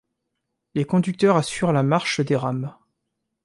Les 0.73 0.83
conducteurs 0.83 1.35
assurent 1.35 1.73
la 1.73 1.83
marche 1.83 2.21
des 2.21 2.35
rames. 2.35 2.73